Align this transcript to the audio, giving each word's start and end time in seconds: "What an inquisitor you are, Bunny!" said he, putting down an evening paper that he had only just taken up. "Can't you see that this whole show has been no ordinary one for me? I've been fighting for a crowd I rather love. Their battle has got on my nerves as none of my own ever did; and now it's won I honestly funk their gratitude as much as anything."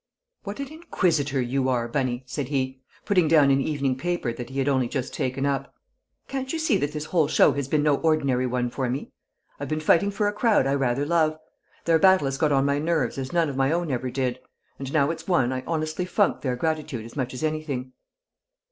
"What 0.45 0.59
an 0.59 0.69
inquisitor 0.69 1.39
you 1.39 1.69
are, 1.69 1.87
Bunny!" 1.87 2.23
said 2.25 2.47
he, 2.47 2.81
putting 3.05 3.27
down 3.27 3.51
an 3.51 3.61
evening 3.61 3.95
paper 3.95 4.33
that 4.33 4.49
he 4.49 4.57
had 4.57 4.67
only 4.67 4.87
just 4.87 5.13
taken 5.13 5.45
up. 5.45 5.75
"Can't 6.27 6.51
you 6.51 6.57
see 6.57 6.75
that 6.77 6.91
this 6.91 7.05
whole 7.05 7.27
show 7.27 7.51
has 7.53 7.67
been 7.67 7.83
no 7.83 7.97
ordinary 7.97 8.47
one 8.47 8.71
for 8.71 8.89
me? 8.89 9.11
I've 9.59 9.67
been 9.67 9.79
fighting 9.79 10.09
for 10.09 10.27
a 10.27 10.33
crowd 10.33 10.65
I 10.65 10.73
rather 10.73 11.05
love. 11.05 11.37
Their 11.85 11.99
battle 11.99 12.25
has 12.25 12.39
got 12.39 12.51
on 12.51 12.65
my 12.65 12.79
nerves 12.79 13.19
as 13.19 13.31
none 13.31 13.47
of 13.47 13.55
my 13.57 13.71
own 13.71 13.91
ever 13.91 14.09
did; 14.09 14.39
and 14.79 14.91
now 14.91 15.11
it's 15.11 15.27
won 15.27 15.53
I 15.53 15.61
honestly 15.67 16.05
funk 16.05 16.41
their 16.41 16.55
gratitude 16.55 17.05
as 17.05 17.15
much 17.15 17.31
as 17.35 17.43
anything." 17.43 17.93